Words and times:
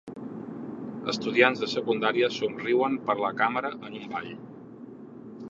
Estudiants 1.13 1.61
de 1.63 1.69
secundària 1.73 2.31
somriuen 2.39 2.97
per 3.11 3.17
a 3.19 3.19
la 3.27 3.31
càmera 3.43 3.73
en 3.93 4.01
un 4.01 4.11
ball. 4.17 4.35